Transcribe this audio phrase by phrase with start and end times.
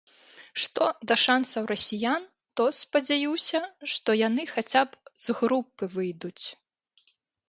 [0.61, 2.23] Што да шансаў расіян,
[2.61, 3.61] то, спадзяюся,
[3.97, 6.45] што яны хаця б з групы выйдуць.